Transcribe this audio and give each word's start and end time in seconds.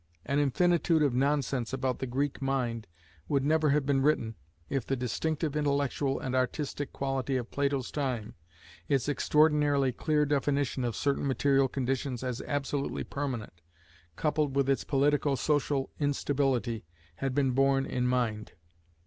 ]An 0.25 0.39
infinitude 0.39 1.03
of 1.03 1.13
nonsense 1.13 1.73
about 1.73 1.99
the 1.99 2.07
Greek 2.07 2.41
mind 2.41 2.87
would 3.27 3.45
never 3.45 3.69
have 3.69 3.85
been 3.85 4.01
written 4.01 4.33
if 4.67 4.83
the 4.83 4.95
distinctive 4.95 5.55
intellectual 5.55 6.19
and 6.19 6.33
artistic 6.33 6.91
quality 6.91 7.37
of 7.37 7.51
Plato's 7.51 7.91
time, 7.91 8.33
its 8.89 9.07
extraordinarily 9.07 9.91
clear 9.91 10.25
definition 10.25 10.83
of 10.83 10.95
certain 10.95 11.27
material 11.27 11.67
conditions 11.67 12.23
as 12.23 12.41
absolutely 12.47 13.03
permanent, 13.03 13.61
coupled 14.15 14.55
with 14.55 14.67
its 14.71 14.83
politico 14.83 15.35
social 15.35 15.91
instability, 15.99 16.83
had 17.17 17.35
been 17.35 17.51
borne 17.51 17.85
in 17.85 18.07
mind. 18.07 18.53